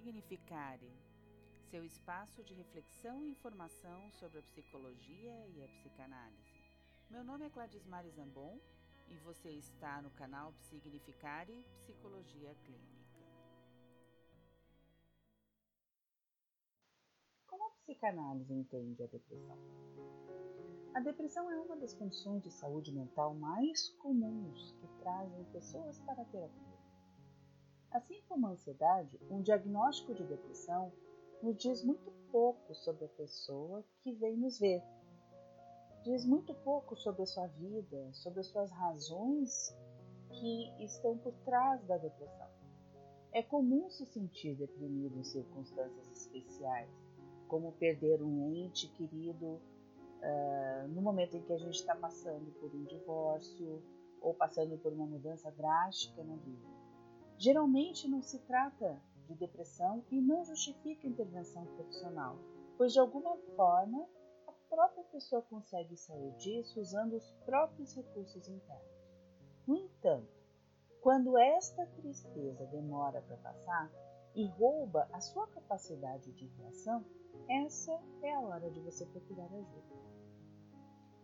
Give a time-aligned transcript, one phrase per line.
[0.00, 0.90] Psignificare,
[1.70, 6.58] seu espaço de reflexão e informação sobre a psicologia e a psicanálise.
[7.10, 8.58] Meu nome é Cladismar Zambon
[9.10, 11.52] e você está no canal Psignificare
[11.82, 13.04] Psicologia Clínica.
[17.46, 19.58] Como a psicanálise entende a depressão?
[20.94, 26.22] A depressão é uma das condições de saúde mental mais comuns que trazem pessoas para
[26.22, 26.79] a terapia.
[27.90, 30.92] Assim como a ansiedade, um diagnóstico de depressão
[31.42, 34.82] nos diz muito pouco sobre a pessoa que vem nos ver.
[36.04, 39.76] Diz muito pouco sobre a sua vida, sobre as suas razões
[40.30, 42.48] que estão por trás da depressão.
[43.32, 46.88] É comum se sentir deprimido em circunstâncias especiais,
[47.48, 52.72] como perder um ente querido uh, no momento em que a gente está passando por
[52.74, 53.82] um divórcio
[54.20, 56.79] ou passando por uma mudança drástica na vida.
[57.40, 62.36] Geralmente não se trata de depressão e não justifica intervenção profissional,
[62.76, 64.06] pois de alguma forma
[64.46, 68.92] a própria pessoa consegue sair disso usando os próprios recursos internos.
[69.66, 70.28] No entanto,
[71.00, 73.90] quando esta tristeza demora para passar
[74.34, 77.02] e rouba a sua capacidade de reação,
[77.48, 79.96] essa é a hora de você procurar ajuda.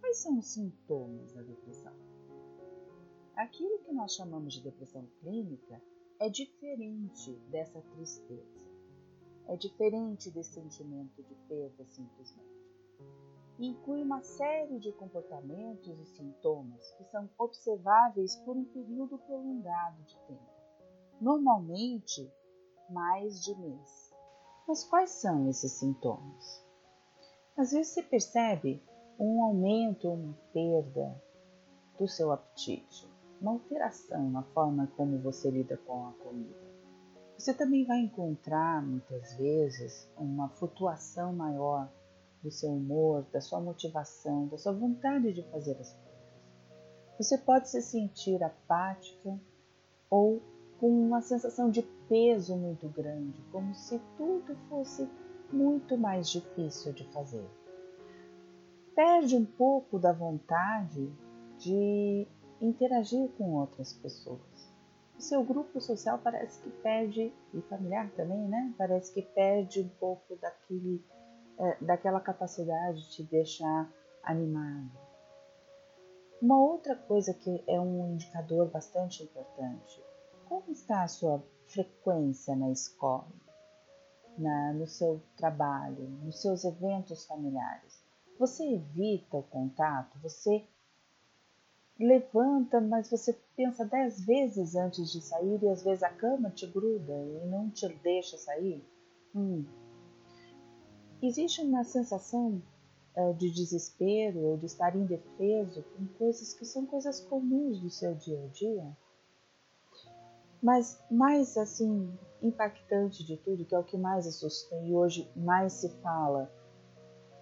[0.00, 1.94] Quais são os sintomas da depressão?
[3.36, 5.80] Aquilo que nós chamamos de depressão clínica
[6.20, 8.68] é diferente dessa tristeza.
[9.48, 12.60] É diferente desse sentimento de perda simplesmente.
[13.58, 20.16] Inclui uma série de comportamentos e sintomas que são observáveis por um período prolongado de
[20.26, 20.50] tempo,
[21.20, 22.30] normalmente
[22.90, 24.14] mais de mês.
[24.68, 26.64] Mas quais são esses sintomas?
[27.56, 28.82] Às vezes se percebe
[29.18, 31.22] um aumento ou uma perda
[31.98, 33.08] do seu apetite,
[33.40, 36.70] uma alteração na forma como você lida com a comida.
[37.38, 41.90] Você também vai encontrar muitas vezes uma flutuação maior
[42.42, 46.10] do seu humor, da sua motivação, da sua vontade de fazer as coisas.
[47.18, 49.38] Você pode se sentir apática
[50.10, 50.42] ou
[50.78, 55.08] com uma sensação de peso muito grande, como se tudo fosse
[55.52, 57.46] muito mais difícil de fazer.
[58.94, 61.10] Perde um pouco da vontade
[61.58, 62.26] de
[62.60, 64.70] interagir com outras pessoas.
[65.16, 68.74] O seu grupo social parece que perde, e familiar também, né?
[68.78, 71.04] Parece que perde um pouco daquele,
[71.58, 73.90] é, daquela capacidade de te deixar
[74.22, 74.90] animado.
[76.40, 80.02] Uma outra coisa que é um indicador bastante importante:
[80.48, 83.28] como está a sua frequência na escola,
[84.38, 88.02] na, no seu trabalho, nos seus eventos familiares?
[88.38, 90.18] Você evita o contato?
[90.20, 90.66] Você
[92.00, 96.66] levanta, mas você pensa dez vezes antes de sair e às vezes a cama te
[96.66, 98.82] gruda e não te deixa sair.
[99.34, 99.64] Hum.
[101.22, 102.62] Existe uma sensação
[103.14, 108.14] uh, de desespero ou de estar indefeso com coisas que são coisas comuns do seu
[108.14, 108.96] dia a dia.
[110.62, 112.10] Mas mais assim
[112.42, 116.50] impactante de tudo, que é o que mais assusta e hoje mais se fala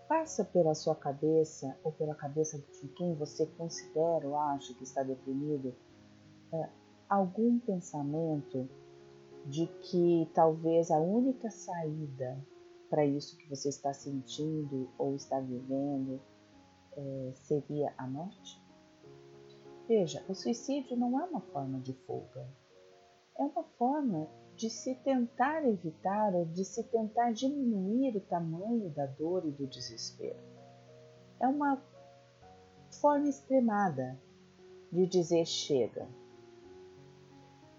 [0.09, 5.03] Passa pela sua cabeça ou pela cabeça de quem você considera ou acha que está
[5.03, 5.75] deprimido
[6.51, 6.69] é,
[7.09, 8.67] algum pensamento
[9.45, 12.43] de que talvez a única saída
[12.89, 16.19] para isso que você está sentindo ou está vivendo
[16.97, 18.63] é, seria a morte?
[19.87, 22.47] Veja, o suicídio não é uma forma de fuga,
[23.39, 29.07] é uma forma de se tentar evitar ou de se tentar diminuir o tamanho da
[29.07, 30.37] dor e do desespero.
[31.39, 31.81] É uma
[33.01, 34.19] forma extremada
[34.91, 36.09] de dizer chega.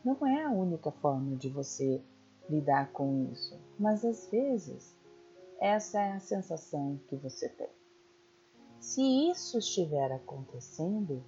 [0.05, 2.01] Não é a única forma de você
[2.49, 4.95] lidar com isso, mas às vezes
[5.59, 7.69] essa é a sensação que você tem.
[8.79, 11.21] Se isso estiver acontecendo,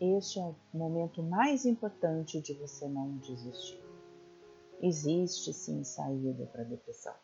[0.00, 3.81] este é o momento mais importante de você não desistir.
[4.82, 7.14] Existe sim saída para a depressão.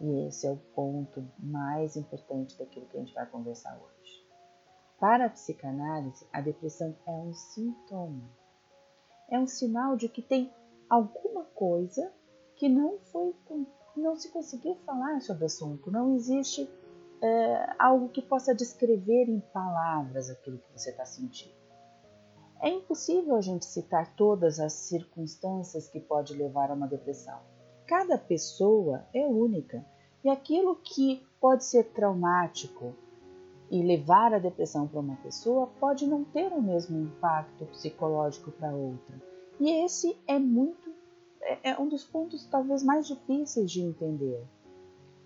[0.00, 4.26] E esse é o ponto mais importante daquilo que a gente vai conversar hoje.
[4.98, 8.28] Para a psicanálise, a depressão é um sintoma.
[9.30, 10.52] É um sinal de que tem
[10.90, 12.12] alguma coisa
[12.56, 13.34] que não foi
[13.96, 15.90] não se conseguiu falar sobre o assunto.
[15.90, 16.68] Não existe
[17.22, 21.61] é, algo que possa descrever em palavras aquilo que você está sentindo.
[22.62, 27.40] É impossível a gente citar todas as circunstâncias que pode levar a uma depressão.
[27.88, 29.84] Cada pessoa é única
[30.22, 32.94] e aquilo que pode ser traumático
[33.68, 38.72] e levar a depressão para uma pessoa pode não ter o mesmo impacto psicológico para
[38.72, 39.20] outra.
[39.58, 40.92] E esse é muito
[41.42, 44.40] é, é um dos pontos talvez mais difíceis de entender.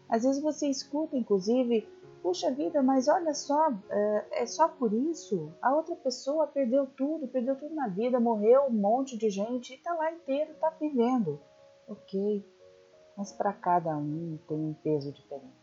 [0.09, 1.87] Às vezes você escuta, inclusive,
[2.27, 5.55] puxa vida, mas olha só, é, é só por isso.
[5.63, 9.77] A outra pessoa perdeu tudo, perdeu tudo na vida, morreu um monte de gente e
[9.77, 11.41] está lá inteiro, está vivendo.
[11.87, 12.45] Ok,
[13.17, 15.55] mas para cada um tem um peso diferente.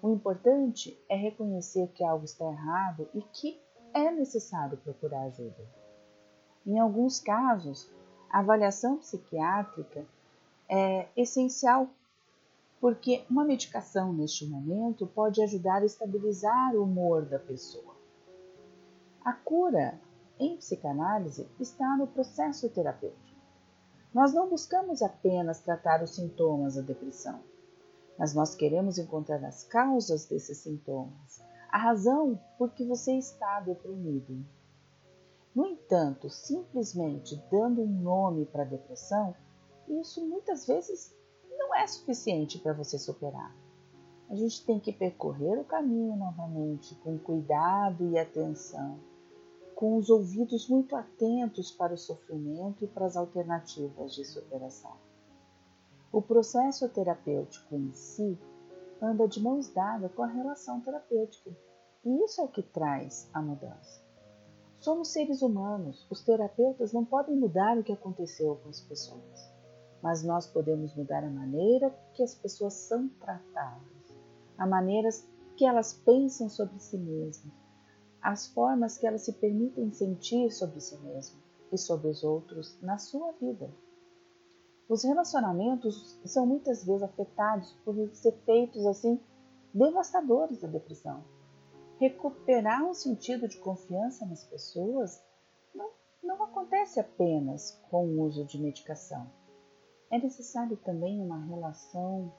[0.00, 3.60] O importante é reconhecer que algo está errado e que
[3.92, 5.66] é necessário procurar ajuda.
[6.64, 7.92] Em alguns casos,
[8.30, 10.06] a avaliação psiquiátrica
[10.68, 11.88] é essencial
[12.80, 17.94] porque uma medicação neste momento pode ajudar a estabilizar o humor da pessoa.
[19.22, 20.00] A cura
[20.38, 23.38] em psicanálise está no processo terapêutico.
[24.14, 27.40] Nós não buscamos apenas tratar os sintomas da depressão,
[28.18, 34.42] mas nós queremos encontrar as causas desses sintomas, a razão por que você está deprimido.
[35.54, 39.34] No entanto, simplesmente dando um nome para a depressão,
[39.86, 41.14] isso muitas vezes
[41.70, 43.54] não é suficiente para você superar.
[44.28, 48.98] A gente tem que percorrer o caminho novamente com cuidado e atenção,
[49.76, 54.96] com os ouvidos muito atentos para o sofrimento e para as alternativas de superação.
[56.12, 58.36] O processo terapêutico em si
[59.00, 61.50] anda de mãos dadas com a relação terapêutica,
[62.04, 64.02] e isso é o que traz a mudança.
[64.78, 69.49] Somos seres humanos, os terapeutas não podem mudar o que aconteceu com as pessoas
[70.02, 74.14] mas nós podemos mudar a maneira que as pessoas são tratadas,
[74.56, 75.08] a maneira
[75.56, 77.52] que elas pensam sobre si mesmas,
[78.22, 81.42] as formas que elas se permitem sentir sobre si mesmas
[81.72, 83.70] e sobre os outros na sua vida.
[84.88, 89.20] Os relacionamentos são muitas vezes afetados por efeitos assim
[89.72, 91.22] devastadores da depressão.
[91.98, 95.22] Recuperar um sentido de confiança nas pessoas
[95.74, 95.90] não,
[96.22, 99.30] não acontece apenas com o uso de medicação
[100.10, 102.32] é necessário também uma relação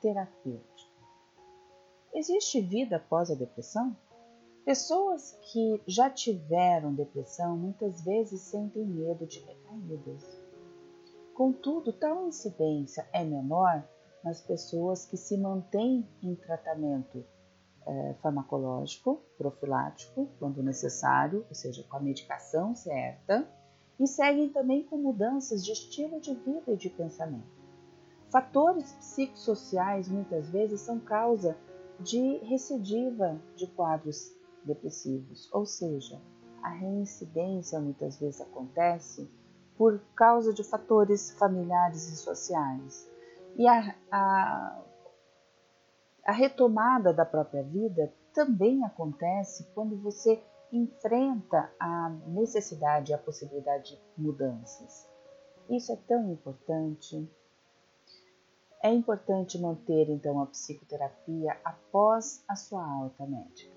[0.00, 0.98] terapêutica.
[2.14, 3.96] Existe vida após a depressão?
[4.64, 10.42] Pessoas que já tiveram depressão muitas vezes sentem medo de recaídas.
[11.34, 13.86] Contudo, tal incidência é menor
[14.24, 17.24] nas pessoas que se mantêm em tratamento
[17.86, 23.48] é, farmacológico, profilático, quando necessário, ou seja, com a medicação certa,
[23.98, 27.58] e seguem também com mudanças de estilo de vida e de pensamento.
[28.30, 31.56] Fatores psicossociais muitas vezes são causa
[31.98, 34.32] de recidiva de quadros
[34.64, 36.20] depressivos, ou seja,
[36.62, 39.28] a reincidência muitas vezes acontece
[39.76, 43.08] por causa de fatores familiares e sociais.
[43.56, 44.82] E a, a,
[46.24, 50.42] a retomada da própria vida também acontece quando você
[50.72, 55.08] enfrenta a necessidade e a possibilidade de mudanças.
[55.68, 57.28] Isso é tão importante.
[58.82, 63.76] É importante manter então a psicoterapia após a sua alta médica,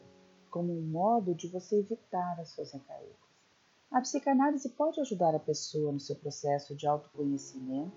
[0.50, 3.16] como um modo de você evitar as suas recaídas.
[3.92, 7.92] A psicanálise pode ajudar a pessoa no seu processo de autoconhecimento,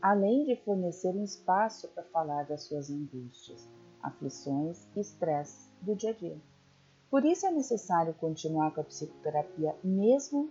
[0.00, 3.68] além de fornecer um espaço para falar das suas angústias,
[4.02, 6.40] aflições e estresse do dia a dia.
[7.16, 10.50] Por isso é necessário continuar com a psicoterapia mesmo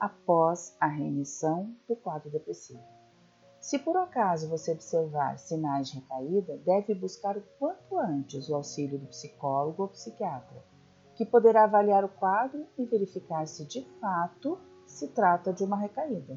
[0.00, 2.82] após a remissão do quadro depressivo.
[3.60, 8.98] Se por acaso você observar sinais de recaída, deve buscar o quanto antes o auxílio
[8.98, 10.64] do psicólogo ou psiquiatra,
[11.14, 16.36] que poderá avaliar o quadro e verificar se de fato se trata de uma recaída.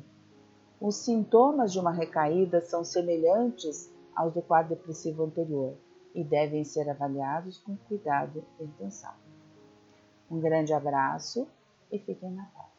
[0.79, 5.75] Os sintomas de uma recaída são semelhantes aos do quadro depressivo anterior
[6.13, 9.24] e devem ser avaliados com cuidado e atenção.
[10.29, 11.47] Um grande abraço
[11.91, 12.74] e fiquem na paz.